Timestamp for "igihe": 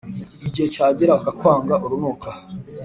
0.47-0.67